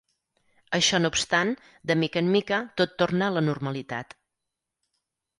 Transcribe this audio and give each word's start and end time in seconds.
Això 0.77 0.99
no 1.01 1.09
obstant, 1.15 1.51
de 1.91 1.97
mica 2.03 2.23
en 2.25 2.31
mica 2.35 2.59
tot 2.81 2.95
torna 3.01 3.27
a 3.27 3.35
la 3.35 3.43
normalitat. 3.49 4.17